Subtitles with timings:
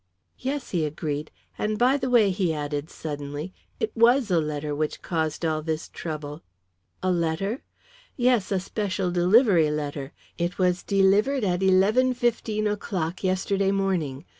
[0.39, 1.29] "Yes," he agreed.
[1.59, 5.89] "And by the way," he added suddenly, "it was a letter which caused all this
[5.89, 6.41] trouble."
[7.03, 7.61] "A letter?"
[8.17, 10.11] "Yes; a special delivery letter.
[10.39, 14.25] It was delivered at 11.15 o'clock yesterday morning.